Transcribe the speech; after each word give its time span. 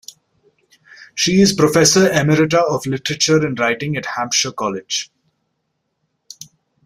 She 1.13 1.41
is 1.41 1.53
Professor 1.53 2.09
Emerita 2.09 2.55
of 2.67 2.87
literature 2.87 3.45
and 3.45 3.59
writing 3.59 3.95
at 3.95 4.07
Hampshire 4.07 4.51
College. 4.51 5.11